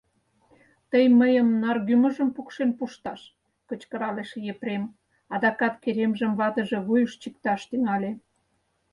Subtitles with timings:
[0.91, 3.21] —Тый мыйым наргӱмыжым пукшен пушташ!—
[3.67, 4.83] кычкыралеш Епрем,
[5.33, 8.11] адакат керемжым ватыже вуйыш чикташ тӱҥале.